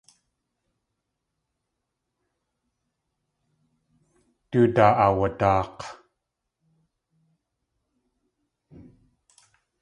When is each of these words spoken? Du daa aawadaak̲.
Du 4.51 4.59
daa 4.75 4.93
aawadaak̲. 5.03 5.77